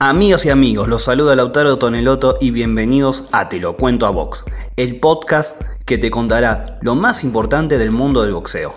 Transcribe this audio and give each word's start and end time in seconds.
Amigos 0.00 0.46
y 0.46 0.50
amigos, 0.50 0.86
los 0.86 1.02
saluda 1.02 1.34
Lautaro 1.34 1.76
Toneloto 1.76 2.36
y 2.40 2.52
bienvenidos 2.52 3.24
a 3.32 3.48
Te 3.48 3.58
lo 3.58 3.76
cuento 3.76 4.06
a 4.06 4.10
Box, 4.10 4.44
el 4.76 5.00
podcast 5.00 5.60
que 5.86 5.98
te 5.98 6.08
contará 6.08 6.78
lo 6.82 6.94
más 6.94 7.24
importante 7.24 7.78
del 7.78 7.90
mundo 7.90 8.22
del 8.22 8.32
boxeo. 8.32 8.72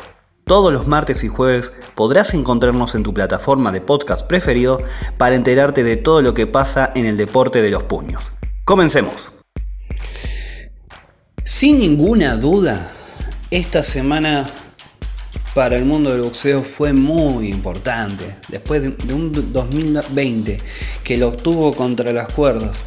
Todos 0.45 0.73
los 0.73 0.87
martes 0.87 1.23
y 1.23 1.27
jueves 1.27 1.73
podrás 1.93 2.33
encontrarnos 2.33 2.95
en 2.95 3.03
tu 3.03 3.13
plataforma 3.13 3.71
de 3.71 3.81
podcast 3.81 4.25
preferido 4.25 4.81
para 5.19 5.35
enterarte 5.35 5.83
de 5.83 5.95
todo 5.95 6.23
lo 6.23 6.33
que 6.33 6.47
pasa 6.47 6.91
en 6.95 7.05
el 7.05 7.17
deporte 7.17 7.61
de 7.61 7.69
los 7.69 7.83
puños. 7.83 8.23
Comencemos. 8.65 9.31
Sin 11.43 11.77
ninguna 11.77 12.35
duda, 12.35 12.91
esta 13.51 13.83
semana 13.83 14.49
para 15.53 15.75
el 15.75 15.85
mundo 15.85 16.11
del 16.11 16.21
boxeo 16.21 16.63
fue 16.63 16.93
muy 16.93 17.49
importante. 17.49 18.25
Después 18.47 18.81
de, 18.81 19.13
un 19.13 19.51
2020 19.51 20.61
que 21.03 21.17
lo 21.17 21.29
obtuvo 21.29 21.73
contra 21.73 22.13
las 22.13 22.29
cuerdas 22.29 22.85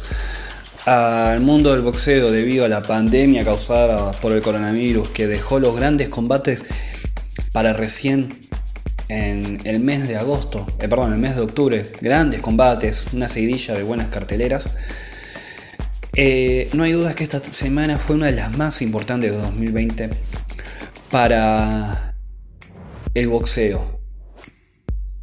al 0.85 1.41
mundo 1.41 1.71
del 1.71 1.81
boxeo 1.81 2.31
debido 2.31 2.65
a 2.65 2.67
la 2.67 2.83
pandemia 2.83 3.43
causada 3.43 4.11
por 4.13 4.31
el 4.33 4.41
coronavirus 4.41 5.09
que 5.09 5.27
dejó 5.27 5.59
los 5.59 5.75
grandes 5.75 6.09
combates 6.09 6.65
para 7.51 7.73
recién 7.73 8.39
en 9.07 9.59
el 9.65 9.79
mes 9.79 10.07
de 10.07 10.17
agosto, 10.17 10.65
eh, 10.79 10.87
perdón, 10.87 11.13
el 11.13 11.19
mes 11.19 11.35
de 11.35 11.41
octubre, 11.41 11.91
grandes 12.01 12.41
combates, 12.41 13.07
una 13.13 13.27
seguidilla 13.27 13.75
de 13.75 13.83
buenas 13.83 14.09
carteleras. 14.09 14.69
Eh, 16.13 16.69
no 16.73 16.83
hay 16.83 16.93
dudas 16.93 17.13
que 17.13 17.23
esta 17.23 17.43
semana 17.43 17.99
fue 17.99 18.15
una 18.15 18.27
de 18.27 18.33
las 18.33 18.57
más 18.57 18.81
importantes 18.81 19.31
de 19.31 19.37
2020 19.37 20.09
para 21.11 22.14
el 23.15 23.29
boxeo. 23.29 23.99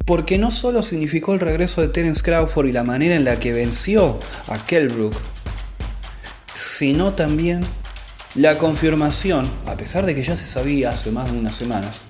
Porque 0.05 0.37
no 0.37 0.51
solo 0.51 0.83
significó 0.83 1.33
el 1.33 1.39
regreso 1.39 1.79
de 1.79 1.87
Terence 1.87 2.21
Crawford 2.21 2.67
y 2.67 2.73
la 2.73 2.83
manera 2.83 3.15
en 3.15 3.23
la 3.23 3.39
que 3.39 3.53
venció 3.53 4.19
a 4.47 4.65
Kellbrook, 4.65 5.15
sino 6.55 7.13
también 7.13 7.65
la 8.35 8.57
confirmación, 8.57 9.49
a 9.65 9.77
pesar 9.77 10.05
de 10.05 10.15
que 10.15 10.23
ya 10.23 10.35
se 10.35 10.45
sabía 10.45 10.91
hace 10.91 11.11
más 11.11 11.31
de 11.31 11.37
unas 11.37 11.55
semanas, 11.55 12.01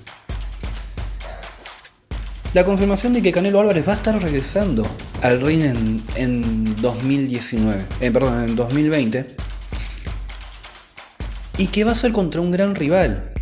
la 2.53 2.63
confirmación 2.63 3.13
de 3.13 3.21
que 3.21 3.31
Canelo 3.31 3.59
Álvarez 3.59 3.87
va 3.87 3.93
a 3.93 3.95
estar 3.95 4.21
regresando 4.21 4.87
al 5.21 5.41
ring 5.41 6.01
en, 6.15 6.81
2019, 6.81 7.85
eh, 7.99 8.11
perdón, 8.11 8.43
en 8.43 8.55
2020, 8.55 9.35
y 11.57 11.67
que 11.67 11.83
va 11.83 11.91
a 11.91 11.95
ser 11.95 12.11
contra 12.11 12.41
un 12.41 12.51
gran 12.51 12.75
rival, 12.75 13.32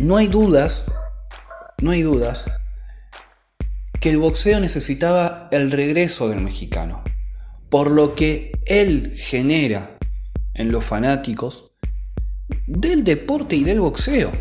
no 0.00 0.16
hay 0.18 0.28
dudas, 0.28 0.84
no 1.78 1.90
hay 1.90 2.02
dudas, 2.02 2.46
que 4.00 4.10
el 4.10 4.18
boxeo 4.18 4.60
necesitaba 4.60 5.48
el 5.52 5.70
regreso 5.70 6.28
del 6.28 6.42
mexicano, 6.42 7.02
por 7.70 7.90
lo 7.90 8.14
que 8.14 8.52
él 8.66 9.14
genera 9.16 9.96
en 10.54 10.70
los 10.70 10.84
fanáticos 10.84 11.72
del 12.66 13.04
deporte 13.04 13.56
y 13.56 13.64
del 13.64 13.80
boxeo. 13.80 14.32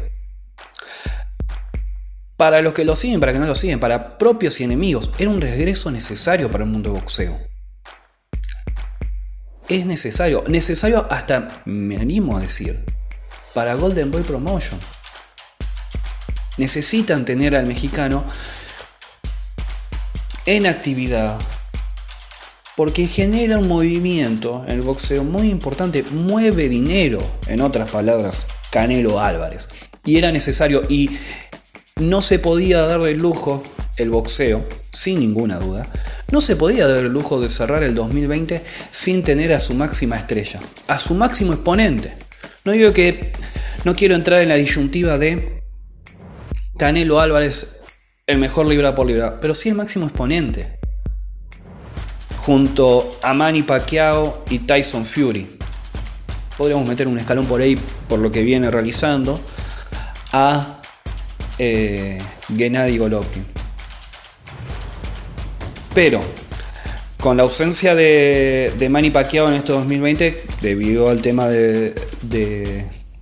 Para 2.38 2.62
los 2.62 2.74
que 2.74 2.84
lo 2.84 2.98
siguen, 2.98 3.22
para 3.22 3.32
que 3.32 3.40
no 3.40 3.46
lo 3.46 3.56
siguen, 3.56 3.80
para 3.80 4.18
propios 4.18 4.60
y 4.60 4.66
enemigos, 4.66 5.12
era 5.18 5.30
un 5.30 5.40
regreso 5.40 5.90
necesario 5.90 6.52
para 6.52 6.66
el 6.66 6.70
mundo 6.70 6.92
del 6.92 7.00
boxeo. 7.00 7.40
Es 9.70 9.86
necesario, 9.86 10.44
necesario 10.48 11.08
hasta, 11.10 11.64
me 11.64 11.96
animo 11.96 12.36
a 12.36 12.42
decir, 12.42 12.84
para 13.54 13.76
Golden 13.76 14.12
Boy 14.12 14.24
Promotions 14.24 14.95
necesitan 16.58 17.26
tener 17.26 17.56
al 17.56 17.66
mexicano 17.66 18.24
en 20.46 20.66
actividad. 20.66 21.40
Porque 22.76 23.08
genera 23.08 23.58
un 23.58 23.68
movimiento 23.68 24.66
en 24.68 24.74
el 24.74 24.82
boxeo 24.82 25.24
muy 25.24 25.50
importante, 25.50 26.04
mueve 26.04 26.68
dinero, 26.68 27.26
en 27.48 27.62
otras 27.62 27.90
palabras, 27.90 28.48
Canelo 28.70 29.22
Álvarez. 29.22 29.70
Y 30.04 30.18
era 30.18 30.32
necesario 30.32 30.84
y 30.90 31.10
no 31.96 32.22
se 32.22 32.38
podía 32.38 32.82
dar 32.82 33.00
el 33.08 33.18
lujo 33.18 33.64
el 33.98 34.10
boxeo, 34.10 34.68
sin 34.92 35.20
ninguna 35.20 35.58
duda, 35.60 35.88
no 36.32 36.42
se 36.42 36.56
podía 36.56 36.88
dar 36.88 37.06
el 37.06 37.12
lujo 37.12 37.40
de 37.40 37.50
cerrar 37.50 37.84
el 37.84 37.96
2020 37.96 38.62
sin 38.92 39.24
tener 39.24 39.54
a 39.54 39.60
su 39.60 39.74
máxima 39.74 40.18
estrella, 40.18 40.60
a 40.88 41.00
su 41.00 41.16
máximo 41.16 41.54
exponente. 41.54 42.14
No 42.66 42.72
digo 42.72 42.94
que 42.94 43.32
no 43.84 43.96
quiero 43.96 44.16
entrar 44.16 44.42
en 44.42 44.50
la 44.50 44.56
disyuntiva 44.56 45.18
de 45.18 45.55
Canelo 46.78 47.20
Álvarez 47.20 47.82
el 48.28 48.40
mejor 48.40 48.66
libra 48.66 48.96
por 48.96 49.08
libra, 49.08 49.40
pero 49.40 49.54
sí 49.54 49.70
el 49.70 49.76
máximo 49.76 50.06
exponente. 50.06 50.80
Junto 52.38 53.18
a 53.22 53.34
Manny 53.34 53.64
Pacquiao 53.64 54.44
y 54.50 54.60
Tyson 54.60 55.06
Fury. 55.06 55.58
Podríamos 56.58 56.88
meter 56.88 57.08
un 57.08 57.18
escalón 57.18 57.46
por 57.46 57.62
ahí 57.62 57.80
por 58.08 58.20
lo 58.20 58.32
que 58.32 58.42
viene 58.42 58.72
realizando. 58.72 59.40
A 60.32 60.82
eh, 61.60 62.22
Gennady 62.56 62.98
Golovkin. 62.98 63.46
Pero, 65.94 66.22
con 67.22 67.38
la 67.38 67.44
ausencia 67.44 67.96
de, 67.96 68.74
de 68.78 68.90
Manny 68.90 69.12
Pacquiao 69.12 69.48
en 69.48 69.54
este 69.54 69.72
2020, 69.72 70.44
debido 70.62 71.10
al 71.10 71.22
tema 71.22 71.48
de, 71.48 71.96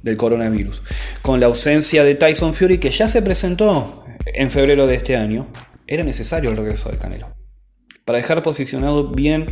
del 0.03 0.17
coronavirus. 0.17 0.83
Con 1.21 1.39
la 1.39 1.47
ausencia 1.47 2.03
de 2.03 2.13
Tyson 2.13 2.53
Fury, 2.53 2.77
que 2.77 2.91
ya 2.91 3.07
se 3.07 3.21
presentó 3.23 4.03
en 4.25 4.51
febrero 4.51 4.85
de 4.85 4.95
este 4.95 5.15
año, 5.15 5.51
era 5.87 6.03
necesario 6.03 6.51
el 6.51 6.57
regreso 6.57 6.89
del 6.89 6.99
Canelo. 6.99 7.33
Para 8.05 8.19
dejar 8.19 8.43
posicionado 8.43 9.09
bien 9.11 9.47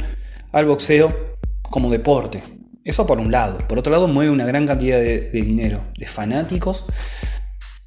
al 0.52 0.66
boxeo 0.66 1.38
como 1.64 1.90
deporte. 1.90 2.44
Eso 2.84 3.08
por 3.08 3.20
un 3.20 3.32
lado. 3.32 3.60
Por 3.68 3.80
otro 3.80 3.92
lado, 3.92 4.08
mueve 4.08 4.32
una 4.32 4.46
gran 4.46 4.68
cantidad 4.68 5.00
de, 5.00 5.30
de 5.30 5.42
dinero, 5.42 5.86
de 5.98 6.06
fanáticos, 6.06 6.86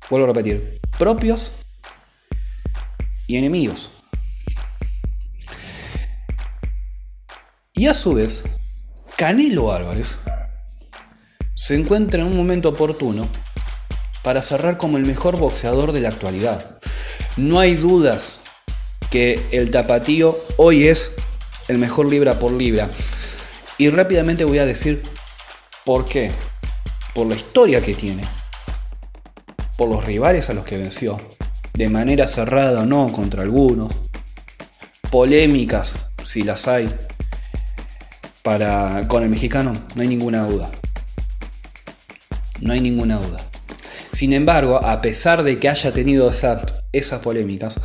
vuelvo 0.08 0.24
a 0.24 0.28
repetir, 0.28 0.80
propios 0.98 1.52
y 3.26 3.36
enemigos. 3.36 3.90
Y 7.74 7.86
a 7.86 7.94
su 7.94 8.14
vez, 8.14 8.44
Canelo 9.16 9.72
Álvarez 9.72 10.18
se 11.54 11.76
encuentra 11.76 12.20
en 12.20 12.26
un 12.26 12.36
momento 12.36 12.70
oportuno 12.70 13.28
para 14.22 14.42
cerrar 14.42 14.76
como 14.76 14.96
el 14.96 15.06
mejor 15.06 15.38
boxeador 15.38 15.92
de 15.92 16.00
la 16.00 16.08
actualidad. 16.08 16.78
No 17.36 17.60
hay 17.60 17.74
dudas 17.74 18.40
que 19.10 19.46
el 19.52 19.70
tapatío 19.70 20.36
hoy 20.56 20.88
es 20.88 21.12
el 21.68 21.78
mejor 21.78 22.06
libra 22.06 22.38
por 22.38 22.52
libra. 22.52 22.90
Y 23.78 23.90
rápidamente 23.90 24.44
voy 24.44 24.58
a 24.58 24.66
decir 24.66 25.02
por 25.84 26.06
qué. 26.06 26.32
Por 27.14 27.28
la 27.28 27.36
historia 27.36 27.80
que 27.80 27.94
tiene. 27.94 28.24
Por 29.76 29.88
los 29.88 30.04
rivales 30.04 30.50
a 30.50 30.54
los 30.54 30.64
que 30.64 30.76
venció. 30.76 31.20
De 31.74 31.88
manera 31.88 32.26
cerrada 32.26 32.80
o 32.80 32.86
no 32.86 33.12
contra 33.12 33.42
algunos. 33.42 33.92
Polémicas, 35.10 35.94
si 36.24 36.42
las 36.42 36.66
hay. 36.66 36.92
Para, 38.42 39.06
con 39.06 39.22
el 39.22 39.28
mexicano, 39.28 39.72
no 39.94 40.02
hay 40.02 40.08
ninguna 40.08 40.44
duda 40.44 40.70
no 42.64 42.72
hay 42.72 42.80
ninguna 42.80 43.16
duda. 43.16 43.38
Sin 44.10 44.32
embargo, 44.32 44.84
a 44.84 45.00
pesar 45.02 45.42
de 45.42 45.60
que 45.60 45.68
haya 45.68 45.92
tenido 45.92 46.30
esas 46.30 47.20
polémicas, 47.20 47.78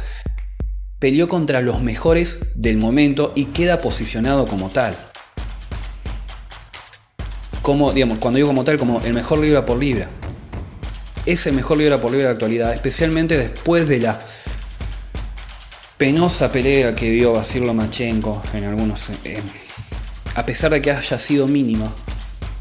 peleó 0.99 1.27
contra 1.27 1.61
los 1.61 1.81
mejores 1.81 2.39
del 2.55 2.77
momento 2.77 3.33
y 3.35 3.45
queda 3.45 3.81
posicionado 3.81 4.47
como 4.47 4.69
tal. 4.69 4.97
Como, 7.61 7.91
digamos, 7.91 8.19
cuando 8.19 8.37
digo 8.37 8.47
como 8.47 8.63
tal, 8.63 8.77
como 8.77 9.01
el 9.01 9.13
mejor 9.13 9.39
libra 9.39 9.65
por 9.65 9.77
libra. 9.77 10.09
Es 11.25 11.45
el 11.45 11.53
mejor 11.53 11.77
libra 11.77 11.99
por 11.99 12.11
libra 12.11 12.27
de 12.27 12.33
actualidad, 12.33 12.73
especialmente 12.73 13.37
después 13.37 13.87
de 13.87 13.99
la 13.99 14.19
penosa 15.97 16.51
pelea 16.53 16.95
que 16.95 17.11
dio 17.11 17.33
Basil 17.33 17.67
Lomachenko 17.67 18.41
en 18.53 18.63
algunos. 18.63 19.09
Eh, 19.25 19.41
a 20.35 20.45
pesar 20.45 20.71
de 20.71 20.81
que 20.81 20.91
haya 20.91 21.19
sido 21.19 21.47
mínima 21.47 21.93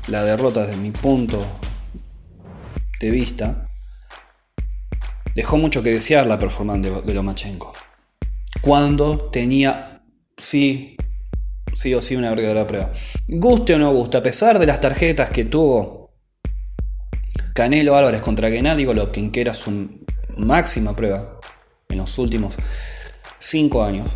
la 0.09 0.25
derrota 0.25 0.63
desde 0.63 0.77
mi 0.77 0.91
punto 0.91 1.45
de 3.01 3.11
vista, 3.11 3.65
dejó 5.35 5.57
mucho 5.59 5.83
que 5.83 5.91
desear 5.91 6.27
la 6.27 6.39
performance 6.39 6.91
de, 7.05 7.15
Lomachenko. 7.15 7.73
Cuando 8.61 9.31
tenía, 9.31 10.03
sí, 10.37 10.97
sí 11.75 11.95
o 11.95 12.03
sí, 12.03 12.17
una 12.17 12.31
verdadera 12.31 12.67
prueba. 12.67 12.93
Guste 13.29 13.75
o 13.75 13.79
no 13.79 13.93
guste, 13.93 14.17
a 14.17 14.23
pesar 14.23 14.59
de 14.59 14.67
las 14.67 14.81
tarjetas 14.81 15.31
que 15.31 15.45
tuvo 15.45 16.11
Canelo 17.55 17.97
Álvarez 17.97 18.21
contra 18.21 18.51
Gennady 18.51 18.85
Golovkin, 18.85 19.31
que 19.31 19.41
era 19.41 19.55
su 19.55 19.91
máxima 20.37 20.95
prueba 20.97 21.41
en 21.89 21.99
los 21.99 22.19
últimos 22.19 22.57
5 23.39 23.85
años, 23.85 24.11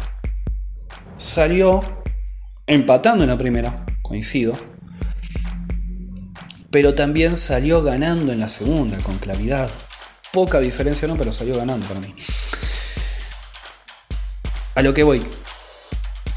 salió 1.16 2.02
empatando 2.66 3.24
en 3.24 3.30
la 3.30 3.38
primera, 3.38 3.86
coincido, 4.02 4.56
pero 6.72 6.94
también 6.94 7.36
salió 7.36 7.82
ganando 7.82 8.32
en 8.32 8.40
la 8.40 8.48
segunda, 8.48 8.98
con 9.02 9.18
claridad. 9.18 9.70
Poca 10.32 10.58
diferencia 10.58 11.06
no, 11.06 11.18
pero 11.18 11.30
salió 11.30 11.56
ganando 11.56 11.86
para 11.86 12.00
mí. 12.00 12.14
A 14.74 14.80
lo 14.80 14.94
que 14.94 15.02
voy. 15.02 15.22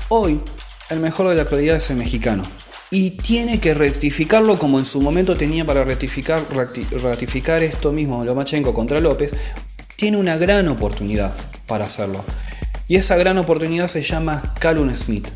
Hoy, 0.10 0.42
el 0.90 1.00
mejor 1.00 1.30
de 1.30 1.36
la 1.36 1.44
actualidad 1.44 1.78
es 1.78 1.90
el 1.90 1.96
mexicano. 1.96 2.46
Y 2.92 3.12
tiene 3.12 3.62
que 3.62 3.74
rectificarlo 3.74 4.60
como 4.60 4.78
en 4.78 4.86
su 4.86 5.02
momento 5.02 5.38
tenía 5.38 5.66
para 5.66 5.86
rectificar, 5.86 6.46
ratificar 7.02 7.64
esto 7.64 7.94
mismo 7.94 8.26
Lomachenko 8.26 8.74
contra 8.74 9.00
López. 9.00 9.34
Tiene 9.96 10.18
una 10.18 10.36
gran 10.36 10.68
oportunidad 10.68 11.34
para 11.66 11.86
hacerlo. 11.86 12.26
Y 12.90 12.98
esa 12.98 13.16
gran 13.16 13.38
oportunidad 13.38 13.88
se 13.88 14.04
llama 14.04 14.54
Callum 14.60 14.94
Smith. 14.94 15.30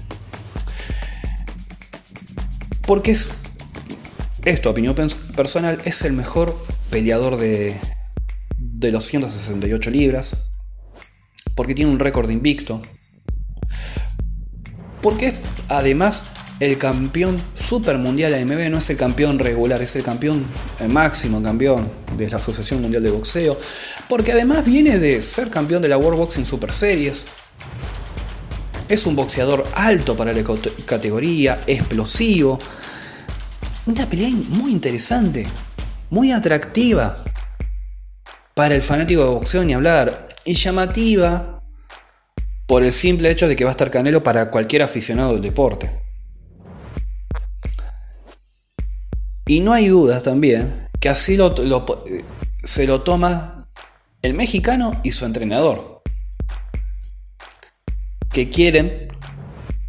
Porque 2.86 3.12
es, 3.12 3.30
esto, 4.46 4.70
opinión 4.70 4.96
personal, 5.36 5.80
es 5.86 6.04
el 6.04 6.14
mejor 6.14 6.56
peleador 6.90 7.38
de, 7.38 7.76
de 8.58 8.92
los 8.92 9.06
168 9.06 9.90
libras. 9.92 10.52
Porque 11.56 11.76
tiene 11.76 11.92
un 11.92 12.00
récord 12.00 12.30
invicto. 12.30 12.82
Porque 15.02 15.28
es 15.28 15.34
además 15.70 16.24
el 16.60 16.78
campeón 16.78 17.42
super 17.54 17.98
mundial 17.98 18.34
AMB, 18.34 18.70
no 18.70 18.80
es 18.80 18.90
el 18.90 18.98
campeón 18.98 19.40
regular, 19.40 19.82
es 19.82 19.96
el 19.96 20.04
campeón, 20.04 20.46
máximo 20.90 21.42
campeón 21.42 21.90
de 22.18 22.30
la 22.30 22.38
Asociación 22.38 22.82
Mundial 22.82 23.04
de 23.04 23.12
Boxeo. 23.12 23.58
Porque 24.10 24.34
además 24.34 24.66
viene 24.66 25.00
de 25.00 25.22
ser 25.22 25.50
campeón 25.50 25.82
de 25.82 25.88
la 25.88 25.98
World 25.98 26.20
Boxing 26.20 26.46
Super 26.46 26.74
Series. 26.74 27.26
Es 28.90 29.06
un 29.06 29.16
boxeador 29.16 29.66
alto 29.76 30.18
para 30.18 30.34
la 30.34 30.44
categoría, 30.86 31.64
explosivo. 31.68 32.60
Una 33.90 34.08
pelea 34.08 34.30
muy 34.50 34.72
interesante, 34.72 35.48
muy 36.12 36.32
atractiva 36.32 37.18
para 38.54 38.76
el 38.76 38.84
fanático 38.84 39.24
de 39.24 39.30
boxeo 39.30 39.64
ni 39.64 39.74
hablar. 39.74 40.30
Y 40.46 40.54
llamativa 40.54 41.64
por 42.68 42.84
el 42.84 42.94
simple 42.94 43.32
hecho 43.32 43.48
de 43.48 43.56
que 43.56 43.64
va 43.64 43.72
a 43.72 43.74
estar 43.74 43.90
Canelo 43.90 44.22
para 44.22 44.52
cualquier 44.52 44.84
aficionado 44.84 45.34
del 45.34 45.42
deporte. 45.42 45.92
Y 49.48 49.62
no 49.62 49.74
hay 49.74 49.88
dudas 49.88 50.22
también 50.22 50.88
que 51.00 51.10
así 51.10 51.36
se 52.64 52.86
lo 52.86 53.02
toma 53.02 53.68
el 54.22 54.36
mexicano 54.36 55.02
y 55.04 55.14
su 55.14 55.26
entrenador. 55.26 56.04
Que 58.32 58.52
quieren, 58.52 59.08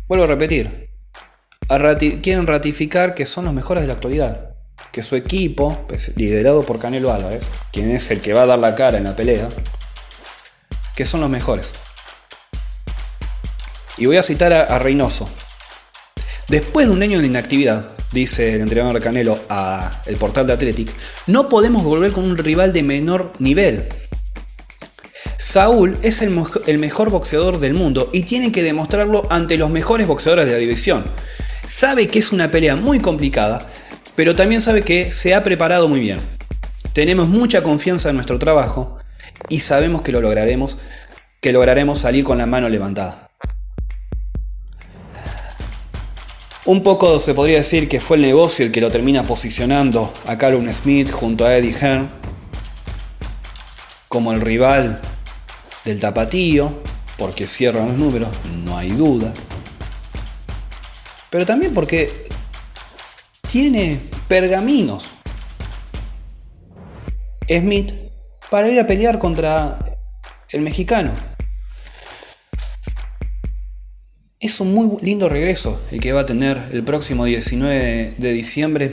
vuelvo 0.08 0.24
a 0.24 0.28
repetir, 0.28 0.89
quieren 2.22 2.46
ratificar 2.46 3.14
que 3.14 3.26
son 3.26 3.44
los 3.44 3.54
mejores 3.54 3.82
de 3.82 3.86
la 3.86 3.94
actualidad. 3.94 4.50
Que 4.90 5.04
su 5.04 5.14
equipo, 5.14 5.84
pues, 5.88 6.12
liderado 6.16 6.66
por 6.66 6.80
Canelo 6.80 7.12
Álvarez, 7.12 7.44
quien 7.72 7.90
es 7.90 8.10
el 8.10 8.20
que 8.20 8.32
va 8.32 8.42
a 8.42 8.46
dar 8.46 8.58
la 8.58 8.74
cara 8.74 8.98
en 8.98 9.04
la 9.04 9.14
pelea, 9.14 9.48
que 10.96 11.04
son 11.04 11.20
los 11.20 11.30
mejores. 11.30 11.72
Y 13.98 14.06
voy 14.06 14.16
a 14.16 14.22
citar 14.22 14.52
a, 14.52 14.62
a 14.62 14.78
Reynoso. 14.80 15.30
Después 16.48 16.88
de 16.88 16.92
un 16.92 17.02
año 17.02 17.20
de 17.20 17.26
inactividad, 17.26 17.86
dice 18.12 18.54
el 18.54 18.62
entrenador 18.62 19.00
Canelo 19.00 19.38
a 19.48 20.02
el 20.06 20.16
portal 20.16 20.48
de 20.48 20.54
Athletic, 20.54 20.92
no 21.28 21.48
podemos 21.48 21.84
volver 21.84 22.10
con 22.10 22.24
un 22.24 22.36
rival 22.36 22.72
de 22.72 22.82
menor 22.82 23.32
nivel. 23.38 23.88
Saúl 25.36 25.96
es 26.02 26.20
el, 26.22 26.42
el, 26.66 26.78
mejor 26.78 27.10
boxeador 27.10 27.60
del 27.60 27.74
mundo 27.74 28.10
y 28.12 28.24
tiene 28.24 28.52
que 28.52 28.62
demostrarlo 28.62 29.26
ante 29.30 29.56
los 29.56 29.70
mejores 29.70 30.06
boxeadores 30.06 30.46
de 30.46 30.52
la 30.52 30.58
división. 30.58 31.04
Sabe 31.70 32.08
que 32.08 32.18
es 32.18 32.32
una 32.32 32.50
pelea 32.50 32.74
muy 32.74 32.98
complicada, 32.98 33.64
pero 34.16 34.34
también 34.34 34.60
sabe 34.60 34.82
que 34.82 35.12
se 35.12 35.36
ha 35.36 35.44
preparado 35.44 35.88
muy 35.88 36.00
bien. 36.00 36.18
Tenemos 36.92 37.28
mucha 37.28 37.62
confianza 37.62 38.08
en 38.08 38.16
nuestro 38.16 38.40
trabajo 38.40 38.98
y 39.48 39.60
sabemos 39.60 40.02
que 40.02 40.10
lo 40.10 40.20
lograremos, 40.20 40.78
que 41.40 41.52
lograremos 41.52 42.00
salir 42.00 42.24
con 42.24 42.38
la 42.38 42.46
mano 42.46 42.68
levantada. 42.68 43.30
Un 46.64 46.82
poco 46.82 47.20
se 47.20 47.34
podría 47.34 47.58
decir 47.58 47.88
que 47.88 48.00
fue 48.00 48.16
el 48.16 48.24
negocio 48.24 48.66
el 48.66 48.72
que 48.72 48.80
lo 48.80 48.90
termina 48.90 49.22
posicionando 49.24 50.12
a 50.26 50.36
Callum 50.36 50.68
Smith 50.72 51.12
junto 51.12 51.46
a 51.46 51.56
Eddie 51.56 51.72
Hearn 51.80 52.10
como 54.08 54.32
el 54.32 54.40
rival 54.40 55.00
del 55.84 56.00
tapatío, 56.00 56.72
porque 57.16 57.46
cierran 57.46 57.86
los 57.86 57.96
números, 57.96 58.30
no 58.64 58.76
hay 58.76 58.90
duda. 58.90 59.32
Pero 61.30 61.46
también 61.46 61.72
porque 61.72 62.10
tiene 63.50 63.98
pergaminos 64.28 65.10
Smith 67.48 67.92
para 68.50 68.68
ir 68.68 68.78
a 68.78 68.86
pelear 68.86 69.18
contra 69.18 69.78
el 70.50 70.60
mexicano. 70.60 71.12
Es 74.38 74.60
un 74.60 74.74
muy 74.74 74.98
lindo 75.02 75.28
regreso 75.28 75.80
el 75.90 76.00
que 76.00 76.12
va 76.12 76.20
a 76.20 76.26
tener 76.26 76.60
el 76.72 76.82
próximo 76.82 77.24
19 77.24 78.14
de 78.16 78.32
diciembre 78.32 78.92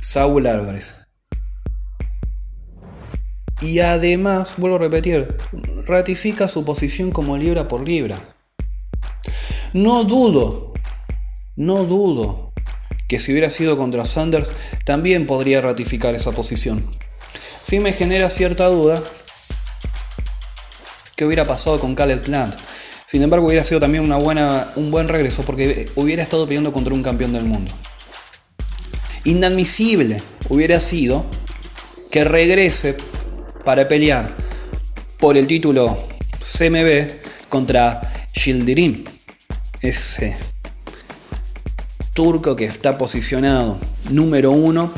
Saúl 0.00 0.46
Álvarez. 0.46 0.94
Y 3.60 3.80
además, 3.80 4.54
vuelvo 4.58 4.76
a 4.76 4.80
repetir, 4.80 5.36
ratifica 5.86 6.46
su 6.46 6.64
posición 6.64 7.10
como 7.10 7.36
libra 7.36 7.68
por 7.68 7.86
libra. 7.86 8.20
No 9.72 10.04
dudo, 10.04 10.65
no 11.56 11.84
dudo 11.84 12.52
que 13.08 13.18
si 13.18 13.32
hubiera 13.32 13.50
sido 13.50 13.76
contra 13.76 14.04
Sanders 14.04 14.50
también 14.84 15.26
podría 15.26 15.60
ratificar 15.60 16.14
esa 16.14 16.32
posición. 16.32 16.84
Sí 17.62 17.80
me 17.80 17.92
genera 17.92 18.30
cierta 18.30 18.66
duda 18.66 19.02
que 21.16 21.24
hubiera 21.24 21.46
pasado 21.46 21.80
con 21.80 21.94
Caleb 21.94 22.22
Plant. 22.22 22.54
Sin 23.06 23.22
embargo, 23.22 23.46
hubiera 23.46 23.64
sido 23.64 23.80
también 23.80 24.04
una 24.04 24.16
buena, 24.16 24.72
un 24.76 24.90
buen 24.90 25.08
regreso 25.08 25.44
porque 25.44 25.90
hubiera 25.94 26.22
estado 26.22 26.46
peleando 26.46 26.72
contra 26.72 26.92
un 26.92 27.02
campeón 27.02 27.32
del 27.32 27.44
mundo. 27.44 27.72
Inadmisible 29.24 30.22
hubiera 30.48 30.78
sido 30.80 31.24
que 32.10 32.24
regrese 32.24 32.96
para 33.64 33.88
pelear 33.88 34.36
por 35.18 35.36
el 35.36 35.46
título 35.46 35.98
CMB 36.38 37.48
contra 37.48 38.28
Shildirim, 38.34 39.04
ese 39.80 40.36
turco 42.16 42.56
que 42.56 42.64
está 42.64 42.96
posicionado 42.96 43.78
número 44.10 44.50
uno 44.50 44.92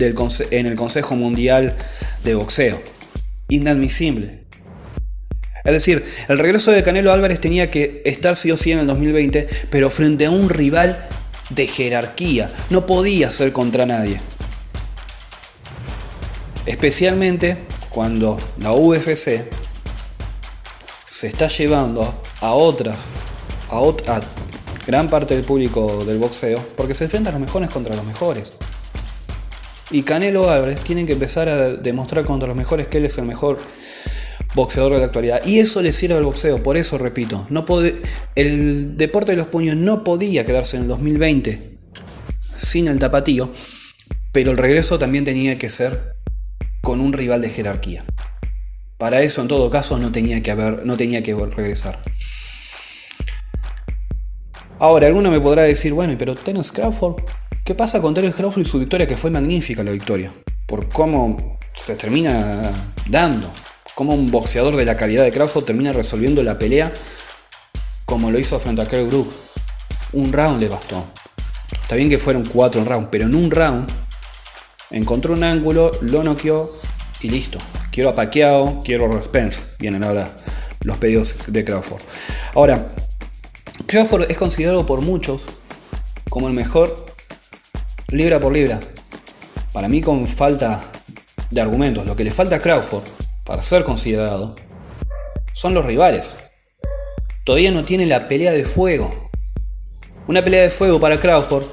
en 0.00 0.66
el 0.66 0.74
Consejo 0.74 1.14
Mundial 1.14 1.76
de 2.24 2.34
Boxeo. 2.34 2.82
Inadmisible. 3.48 4.42
Es 5.64 5.72
decir, 5.72 6.02
el 6.28 6.38
regreso 6.38 6.72
de 6.72 6.82
Canelo 6.82 7.12
Álvarez 7.12 7.40
tenía 7.40 7.70
que 7.70 8.02
estar 8.06 8.36
sí 8.36 8.50
o 8.50 8.56
sí 8.56 8.72
en 8.72 8.80
el 8.80 8.86
2020, 8.86 9.46
pero 9.70 9.90
frente 9.90 10.24
a 10.24 10.30
un 10.30 10.48
rival 10.48 11.06
de 11.50 11.66
jerarquía. 11.66 12.50
No 12.70 12.86
podía 12.86 13.30
ser 13.30 13.52
contra 13.52 13.84
nadie. 13.84 14.20
Especialmente 16.64 17.58
cuando 17.90 18.40
la 18.58 18.72
UFC 18.72 19.44
se 21.06 21.26
está 21.26 21.48
llevando 21.48 22.22
a 22.40 22.52
otras, 22.52 22.96
a 23.68 24.22
gran 24.86 25.08
parte 25.08 25.34
del 25.34 25.44
público 25.44 26.04
del 26.04 26.18
boxeo, 26.18 26.64
porque 26.76 26.94
se 26.94 27.04
enfrentan 27.04 27.34
los 27.34 27.40
mejores 27.40 27.70
contra 27.70 27.96
los 27.96 28.04
mejores. 28.04 28.54
Y 29.90 30.02
Canelo 30.02 30.50
Álvarez 30.50 30.80
tiene 30.80 31.04
que 31.06 31.12
empezar 31.12 31.48
a 31.48 31.70
demostrar 31.74 32.24
contra 32.24 32.48
los 32.48 32.56
mejores 32.56 32.86
que 32.88 32.98
él 32.98 33.04
es 33.04 33.18
el 33.18 33.26
mejor 33.26 33.60
boxeador 34.54 34.94
de 34.94 34.98
la 35.00 35.06
actualidad. 35.06 35.42
Y 35.44 35.58
eso 35.58 35.82
le 35.82 35.92
sirve 35.92 36.14
al 36.14 36.24
boxeo, 36.24 36.62
por 36.62 36.76
eso 36.76 36.98
repito, 36.98 37.46
no 37.50 37.64
el 38.34 38.96
deporte 38.96 39.32
de 39.32 39.36
los 39.36 39.46
puños 39.46 39.76
no 39.76 40.04
podía 40.04 40.44
quedarse 40.44 40.76
en 40.76 40.84
el 40.84 40.88
2020 40.88 41.72
sin 42.56 42.88
el 42.88 42.98
tapatío, 42.98 43.52
pero 44.32 44.52
el 44.52 44.58
regreso 44.58 44.98
también 44.98 45.24
tenía 45.24 45.58
que 45.58 45.68
ser 45.68 46.16
con 46.80 47.00
un 47.00 47.12
rival 47.12 47.40
de 47.40 47.50
jerarquía. 47.50 48.04
Para 48.98 49.20
eso 49.20 49.42
en 49.42 49.48
todo 49.48 49.68
caso 49.68 49.98
no 49.98 50.12
tenía 50.12 50.42
que 50.42 50.50
haber, 50.52 50.86
no 50.86 50.96
tenía 50.96 51.22
que 51.22 51.34
regresar. 51.34 51.98
Ahora, 54.82 55.06
alguno 55.06 55.30
me 55.30 55.40
podrá 55.40 55.62
decir, 55.62 55.92
bueno, 55.92 56.16
pero 56.18 56.34
Terence 56.34 56.72
Crawford, 56.72 57.22
¿qué 57.64 57.72
pasa 57.72 58.02
con 58.02 58.14
Terence 58.14 58.36
Crawford 58.36 58.62
y 58.62 58.68
su 58.68 58.80
victoria? 58.80 59.06
Que 59.06 59.16
fue 59.16 59.30
magnífica 59.30 59.84
la 59.84 59.92
victoria, 59.92 60.32
por 60.66 60.88
cómo 60.88 61.60
se 61.72 61.94
termina 61.94 62.72
dando 63.08 63.48
cómo 63.94 64.12
un 64.12 64.32
boxeador 64.32 64.74
de 64.74 64.84
la 64.84 64.96
calidad 64.96 65.22
de 65.22 65.30
Crawford 65.30 65.66
termina 65.66 65.92
resolviendo 65.92 66.42
la 66.42 66.58
pelea 66.58 66.92
como 68.06 68.32
lo 68.32 68.40
hizo 68.40 68.58
frente 68.58 68.82
a 68.82 68.88
Kell 68.88 69.06
Brook. 69.06 69.32
Un 70.14 70.32
round 70.32 70.60
le 70.60 70.68
bastó. 70.68 71.06
Está 71.80 71.94
bien 71.94 72.10
que 72.10 72.18
fueron 72.18 72.44
cuatro 72.44 72.84
rounds, 72.84 73.06
pero 73.12 73.26
en 73.26 73.36
un 73.36 73.52
round 73.52 73.88
encontró 74.90 75.34
un 75.34 75.44
ángulo, 75.44 75.92
lo 76.00 76.24
noqueó 76.24 76.68
y 77.20 77.30
listo. 77.30 77.60
Quiero 77.92 78.10
a 78.10 78.16
Pacquiao, 78.16 78.82
quiero 78.84 79.16
a 79.16 79.22
Spence. 79.22 79.62
Vienen 79.78 80.02
ahora 80.02 80.28
los 80.80 80.96
pedidos 80.96 81.36
de 81.46 81.64
Crawford. 81.64 82.02
Ahora, 82.54 82.84
Crawford 83.92 84.30
es 84.30 84.38
considerado 84.38 84.86
por 84.86 85.02
muchos 85.02 85.44
como 86.30 86.48
el 86.48 86.54
mejor 86.54 87.04
libra 88.08 88.40
por 88.40 88.50
libra. 88.50 88.80
Para 89.74 89.86
mí 89.90 90.00
con 90.00 90.26
falta 90.26 90.82
de 91.50 91.60
argumentos. 91.60 92.06
Lo 92.06 92.16
que 92.16 92.24
le 92.24 92.32
falta 92.32 92.56
a 92.56 92.58
Crawford 92.58 93.04
para 93.44 93.62
ser 93.62 93.84
considerado, 93.84 94.56
son 95.52 95.74
los 95.74 95.84
rivales. 95.84 96.38
Todavía 97.44 97.70
no 97.70 97.84
tiene 97.84 98.06
la 98.06 98.28
pelea 98.28 98.52
de 98.52 98.64
fuego. 98.64 99.30
Una 100.26 100.42
pelea 100.42 100.62
de 100.62 100.70
fuego 100.70 100.98
para 100.98 101.20
Crawford 101.20 101.66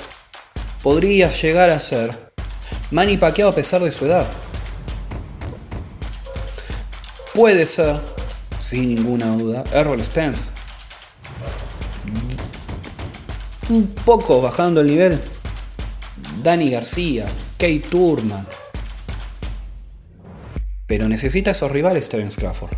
podría 0.83 1.29
llegar 1.29 1.69
a 1.69 1.79
ser 1.79 2.33
Manny 2.91 3.15
Pacquiao 3.15 3.51
a 3.51 3.55
pesar 3.55 3.81
de 3.81 3.93
su 3.93 4.07
edad. 4.07 4.29
Puede 7.33 7.65
ser, 7.65 7.97
sin 8.57 8.93
ninguna 8.93 9.27
duda, 9.27 9.63
Errol 9.71 10.03
Spence. 10.03 10.58
Un 13.69 13.87
poco 14.03 14.41
bajando 14.41 14.81
el 14.81 14.87
nivel, 14.87 15.21
Danny 16.41 16.71
García, 16.71 17.25
Kate 17.57 17.83
Turman. 17.89 18.45
Pero 20.87 21.07
necesita 21.07 21.51
esos 21.51 21.71
rivales 21.71 22.09
Terence 22.09 22.39
Crawford. 22.39 22.71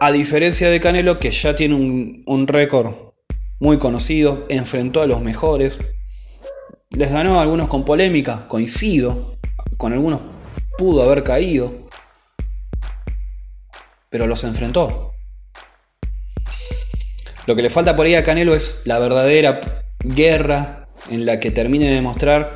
A 0.00 0.12
diferencia 0.12 0.68
de 0.68 0.80
Canelo, 0.80 1.18
que 1.18 1.30
ya 1.30 1.56
tiene 1.56 1.74
un, 1.74 2.22
un 2.26 2.46
récord 2.46 2.94
muy 3.58 3.78
conocido, 3.78 4.46
enfrentó 4.50 5.00
a 5.00 5.06
los 5.06 5.22
mejores, 5.22 5.78
les 6.90 7.10
ganó 7.10 7.38
a 7.38 7.42
algunos 7.42 7.68
con 7.68 7.86
polémica, 7.86 8.46
coincido, 8.48 9.38
con 9.78 9.94
algunos 9.94 10.20
pudo 10.76 11.02
haber 11.02 11.24
caído, 11.24 11.72
pero 14.10 14.26
los 14.26 14.44
enfrentó. 14.44 15.09
Lo 17.46 17.56
que 17.56 17.62
le 17.62 17.70
falta 17.70 17.96
por 17.96 18.06
ahí 18.06 18.14
a 18.14 18.22
Canelo 18.22 18.54
es 18.54 18.82
la 18.84 18.98
verdadera 18.98 19.60
guerra 19.98 20.88
en 21.10 21.26
la 21.26 21.40
que 21.40 21.50
termine 21.50 21.88
de 21.88 21.94
demostrar 21.94 22.54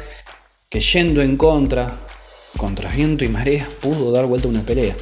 que 0.69 0.81
yendo 0.81 1.23
en 1.23 1.37
contra, 1.37 1.99
contra 2.57 2.91
viento 2.91 3.25
y 3.25 3.29
marea, 3.29 3.69
pudo 3.81 4.13
dar 4.13 4.27
vuelta 4.27 4.49
una 4.49 4.65
pelea. 4.65 4.97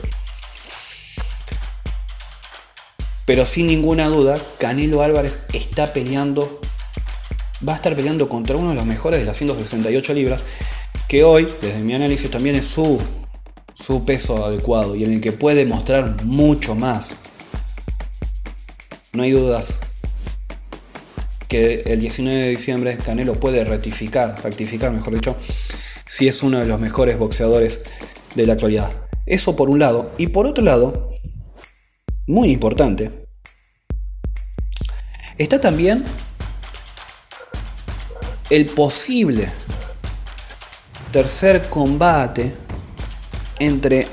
Pero 3.25 3.47
sin 3.47 3.69
ninguna 3.69 4.09
duda, 4.09 4.41
Canelo 4.59 5.03
Álvarez 5.03 5.45
está 5.53 5.93
peleando, 5.93 6.61
va 7.67 7.73
a 7.73 7.77
estar 7.77 7.95
peleando 7.95 8.29
contra 8.29 8.57
uno 8.57 8.71
de 8.71 8.77
los 8.77 8.85
mejores 8.85 9.21
de 9.21 9.27
las 9.27 9.37
168 9.37 10.15
libras, 10.15 10.45
que 11.09 11.25
hoy, 11.25 11.49
desde 11.61 11.81
mi 11.81 11.95
análisis, 11.95 12.31
también 12.31 12.57
es 12.57 12.67
su, 12.67 13.01
su 13.75 14.05
peso 14.05 14.45
adecuado 14.45 14.97
y 14.97 15.05
en 15.05 15.13
el 15.13 15.21
que 15.21 15.33
puede 15.33 15.65
mostrar 15.67 16.25
mucho 16.25 16.75
más. 16.75 17.17
No 19.15 19.25
hay 19.25 19.31
dudas 19.31 19.81
que 21.47 21.83
el 21.85 22.01
19 22.01 22.35
de 22.35 22.49
diciembre 22.49 22.97
Canelo 22.97 23.39
puede 23.39 23.63
rectificar, 23.63 24.43
rectificar 24.43 24.91
mejor 24.91 25.13
dicho, 25.13 25.37
si 26.07 26.29
es 26.29 26.43
uno 26.43 26.59
de 26.59 26.65
los 26.65 26.81
mejores 26.81 27.19
boxeadores 27.19 27.83
de 28.35 28.47
la 28.47 28.55
actualidad. 28.55 28.91
Eso 29.27 29.55
por 29.55 29.69
un 29.69 29.81
lado. 29.81 30.15
Y 30.17 30.29
por 30.29 30.47
otro 30.47 30.65
lado, 30.65 31.11
muy 32.27 32.51
importante, 32.51 33.27
está 35.37 35.61
también 35.61 36.05
el 38.49 38.65
posible 38.65 39.47
tercer 41.11 41.69
combate 41.69 42.55
entre 43.59 44.09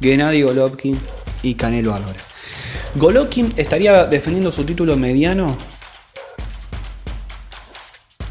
Gennady 0.00 0.42
Golovkin 0.42 0.96
y 1.42 1.54
Canelo 1.54 1.92
Álvarez. 1.92 2.31
Golovkin 2.94 3.52
estaría 3.56 4.04
defendiendo 4.06 4.52
su 4.52 4.64
título 4.64 4.96
mediano 4.96 5.56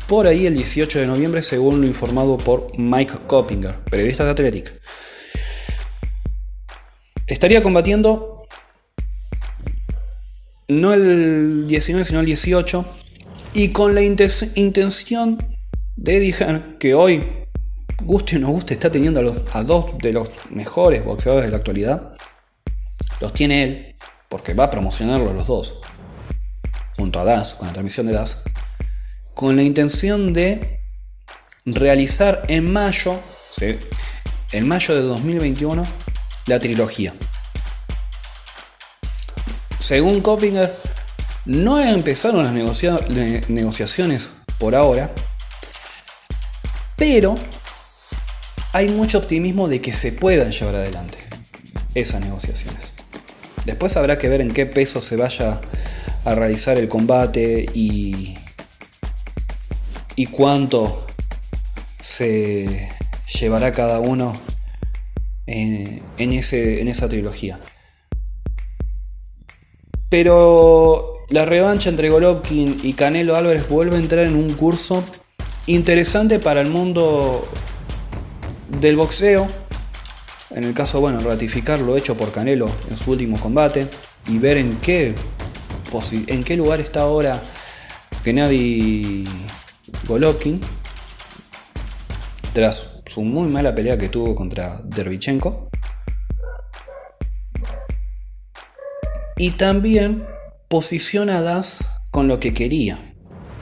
por 0.07 0.27
ahí 0.27 0.45
el 0.45 0.53
18 0.55 0.99
de 0.99 1.07
noviembre, 1.07 1.41
según 1.41 1.81
lo 1.81 1.87
informado 1.87 2.37
por 2.37 2.77
Mike 2.77 3.13
Coppinger, 3.27 3.79
periodista 3.85 4.25
de 4.25 4.31
Athletic. 4.31 4.73
Estaría 7.27 7.63
combatiendo 7.63 8.45
no 10.67 10.93
el 10.93 11.65
19, 11.65 12.05
sino 12.05 12.19
el 12.19 12.25
18, 12.25 12.85
y 13.53 13.69
con 13.69 13.95
la 13.95 14.01
intención 14.01 15.37
de 15.95 16.17
Eddie 16.17 16.35
que 16.77 16.93
hoy, 16.93 17.23
guste 18.03 18.35
o 18.35 18.39
no 18.39 18.49
guste, 18.49 18.73
está 18.73 18.91
teniendo 18.91 19.21
a, 19.21 19.23
los, 19.23 19.37
a 19.53 19.63
dos 19.63 19.97
de 19.99 20.13
los 20.13 20.29
mejores 20.49 21.03
boxeadores 21.03 21.45
de 21.45 21.51
la 21.51 21.57
actualidad, 21.57 22.15
los 23.21 23.33
tiene 23.33 23.63
él, 23.63 23.90
porque 24.31 24.53
va 24.53 24.63
a 24.63 24.69
promocionarlo 24.69 25.33
los 25.33 25.45
dos, 25.45 25.81
junto 26.95 27.19
a 27.19 27.25
Das, 27.25 27.53
con 27.53 27.67
la 27.67 27.73
transmisión 27.73 28.07
de 28.07 28.13
Das, 28.13 28.43
con 29.33 29.57
la 29.57 29.61
intención 29.61 30.31
de 30.31 30.79
realizar 31.65 32.45
en 32.47 32.71
mayo, 32.71 33.19
en 34.53 34.67
mayo 34.69 34.95
de 34.95 35.01
2021, 35.01 35.85
la 36.45 36.59
trilogía. 36.59 37.13
Según 39.79 40.21
Coppinger, 40.21 40.73
no 41.43 41.81
empezaron 41.81 42.45
las 42.45 42.53
negociaciones 43.49 44.31
por 44.57 44.75
ahora, 44.75 45.11
pero 46.95 47.35
hay 48.71 48.87
mucho 48.87 49.17
optimismo 49.17 49.67
de 49.67 49.81
que 49.81 49.91
se 49.91 50.13
puedan 50.13 50.51
llevar 50.51 50.75
adelante 50.75 51.17
esas 51.95 52.21
negociaciones. 52.21 52.90
Después 53.65 53.95
habrá 53.97 54.17
que 54.17 54.29
ver 54.29 54.41
en 54.41 54.51
qué 54.51 54.65
peso 54.65 55.01
se 55.01 55.15
vaya 55.15 55.61
a 56.25 56.35
realizar 56.35 56.77
el 56.77 56.87
combate 56.87 57.67
y 57.73 58.35
y 60.15 60.27
cuánto 60.27 61.03
se 61.99 62.89
llevará 63.39 63.71
cada 63.71 63.99
uno 63.99 64.33
en, 65.47 66.01
ese, 66.17 66.81
en 66.81 66.87
esa 66.87 67.09
trilogía. 67.09 67.59
Pero 70.09 71.25
la 71.29 71.45
revancha 71.45 71.89
entre 71.89 72.09
Golovkin 72.09 72.81
y 72.83 72.93
Canelo 72.93 73.35
Álvarez 73.35 73.67
vuelve 73.67 73.95
a 73.95 73.99
entrar 73.99 74.25
en 74.25 74.35
un 74.35 74.53
curso 74.53 75.03
interesante 75.65 76.37
para 76.37 76.61
el 76.61 76.69
mundo 76.69 77.47
del 78.79 78.97
boxeo. 78.97 79.47
En 80.55 80.65
el 80.65 80.73
caso, 80.73 80.99
bueno, 80.99 81.21
ratificar 81.21 81.79
lo 81.79 81.95
hecho 81.95 82.17
por 82.17 82.31
Canelo 82.31 82.69
en 82.89 82.97
su 82.97 83.11
último 83.11 83.39
combate 83.39 83.87
y 84.27 84.39
ver 84.39 84.57
en 84.57 84.77
qué, 84.81 85.15
en 86.27 86.43
qué 86.43 86.57
lugar 86.57 86.79
está 86.79 87.01
ahora 87.01 87.41
Gennady 88.23 89.27
Golovkin, 90.07 90.61
tras 92.53 93.01
su 93.05 93.23
muy 93.23 93.47
mala 93.47 93.73
pelea 93.73 93.97
que 93.97 94.09
tuvo 94.09 94.35
contra 94.35 94.81
Dervichenko. 94.83 95.69
Y 99.37 99.51
también 99.51 100.27
posiciona 100.67 101.39
a 101.39 101.41
Das 101.41 101.83
con 102.11 102.27
lo 102.27 102.39
que 102.39 102.53
quería. 102.53 102.99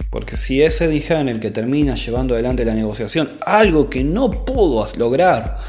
Porque 0.10 0.36
si 0.36 0.62
es 0.62 0.82
Eddie 0.82 1.02
Hearn 1.02 1.30
el 1.30 1.40
que 1.40 1.52
termina 1.52 1.96
llevando 1.96 2.34
adelante 2.34 2.66
la 2.66 2.74
negociación, 2.74 3.30
algo 3.42 3.90
que 3.90 4.04
no 4.04 4.44
pudo 4.44 4.88
lograr 4.98 5.60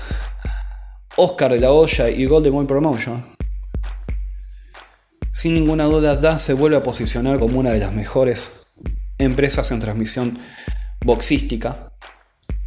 Oscar 1.22 1.52
de 1.52 1.60
la 1.60 1.70
Hoya 1.70 2.08
y 2.08 2.24
Golden 2.24 2.54
Boy 2.54 2.64
Promotion, 2.64 3.22
sin 5.30 5.52
ninguna 5.52 5.84
duda 5.84 6.16
Das 6.16 6.40
se 6.40 6.54
vuelve 6.54 6.78
a 6.78 6.82
posicionar 6.82 7.38
como 7.38 7.60
una 7.60 7.72
de 7.72 7.78
las 7.78 7.92
mejores 7.92 8.50
empresas 9.18 9.70
en 9.70 9.80
transmisión 9.80 10.38
boxística, 11.04 11.92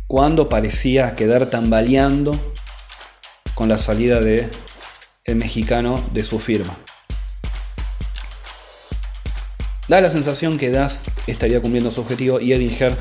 cuando 0.05 0.50
parecía 0.50 1.15
quedar 1.15 1.48
tambaleando 1.48 2.53
con 3.55 3.69
la 3.69 3.79
salida 3.79 4.22
de 4.22 4.51
mexicano 5.33 6.07
de 6.13 6.24
su 6.24 6.38
firma. 6.38 6.77
Da 9.88 10.00
la 10.00 10.12
sensación 10.12 10.60
que 10.60 10.69
Das 10.69 11.05
estaría 11.25 11.60
cumpliendo 11.60 11.89
su 11.89 12.01
objetivo 12.01 12.39
y 12.39 12.53
Edinger 12.53 12.95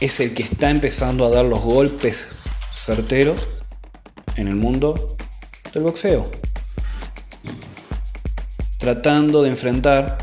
es 0.00 0.20
el 0.20 0.32
que 0.32 0.42
está 0.42 0.70
empezando 0.70 1.26
a 1.26 1.30
dar 1.30 1.44
los 1.44 1.60
golpes 1.60 2.28
certeros 2.70 3.46
en 4.40 4.48
el 4.48 4.56
mundo 4.56 5.16
del 5.72 5.82
boxeo. 5.82 6.30
Tratando 8.78 9.42
de 9.42 9.50
enfrentar 9.50 10.18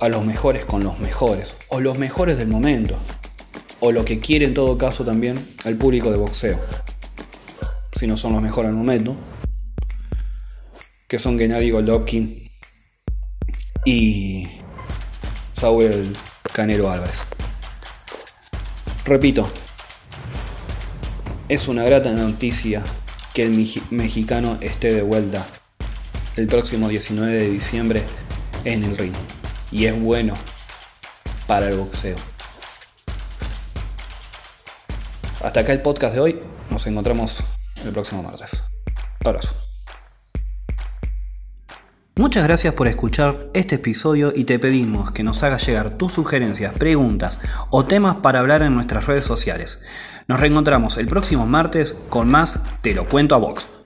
a 0.00 0.08
los 0.08 0.24
mejores 0.24 0.64
con 0.64 0.82
los 0.82 0.98
mejores, 0.98 1.56
o 1.68 1.80
los 1.80 1.98
mejores 1.98 2.38
del 2.38 2.48
momento, 2.48 2.96
o 3.80 3.92
lo 3.92 4.04
que 4.04 4.20
quiere 4.20 4.46
en 4.46 4.54
todo 4.54 4.78
caso 4.78 5.04
también 5.04 5.46
el 5.64 5.76
público 5.76 6.10
de 6.10 6.16
boxeo, 6.16 6.58
si 7.92 8.06
no 8.06 8.16
son 8.16 8.32
los 8.32 8.42
mejores 8.42 8.70
del 8.70 8.78
momento, 8.78 9.16
que 11.06 11.18
son 11.18 11.38
Gennady 11.38 11.70
Golovkin 11.70 12.42
y 13.84 14.48
Saúl 15.52 16.16
Canelo 16.52 16.90
Álvarez. 16.90 17.24
Repito, 19.04 19.50
es 21.48 21.68
una 21.68 21.84
grata 21.84 22.12
noticia 22.12 22.84
que 23.34 23.42
el 23.42 23.50
mexicano 23.90 24.58
esté 24.60 24.94
de 24.94 25.02
vuelta 25.02 25.46
el 26.36 26.46
próximo 26.46 26.88
19 26.88 27.32
de 27.32 27.50
diciembre 27.50 28.02
en 28.64 28.84
el 28.84 28.96
ring 28.96 29.14
y 29.70 29.86
es 29.86 30.00
bueno 30.00 30.34
para 31.46 31.68
el 31.68 31.76
boxeo. 31.76 32.16
Hasta 35.42 35.60
acá 35.60 35.72
el 35.72 35.82
podcast 35.82 36.14
de 36.14 36.20
hoy. 36.20 36.40
Nos 36.70 36.86
encontramos 36.86 37.42
el 37.84 37.92
próximo 37.92 38.22
martes. 38.22 38.62
Abrazo. 39.24 39.59
Muchas 42.20 42.44
gracias 42.44 42.74
por 42.74 42.86
escuchar 42.86 43.48
este 43.54 43.76
episodio 43.76 44.30
y 44.36 44.44
te 44.44 44.58
pedimos 44.58 45.10
que 45.10 45.22
nos 45.22 45.42
hagas 45.42 45.66
llegar 45.66 45.96
tus 45.96 46.12
sugerencias, 46.12 46.74
preguntas 46.74 47.38
o 47.70 47.86
temas 47.86 48.16
para 48.16 48.40
hablar 48.40 48.60
en 48.60 48.74
nuestras 48.74 49.06
redes 49.06 49.24
sociales. 49.24 49.80
Nos 50.28 50.38
reencontramos 50.38 50.98
el 50.98 51.06
próximo 51.06 51.46
martes 51.46 51.96
con 52.10 52.30
más 52.30 52.60
Te 52.82 52.92
lo 52.92 53.06
cuento 53.06 53.34
a 53.34 53.38
Vox. 53.38 53.79